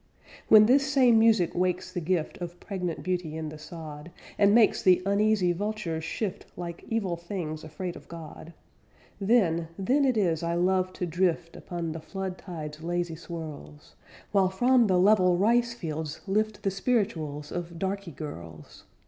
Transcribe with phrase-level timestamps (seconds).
[0.47, 4.81] When this same music wakes the gift Of pregnant beauty in the sod, And makes
[4.81, 8.53] the uneasy vultures shift Like evil things afraid of God,
[9.19, 13.93] Then, then it is I love to drift Upon the flood tide's lazy swirls,
[14.31, 18.85] While from the level rice fields lift The spiritu'ls of darky girls.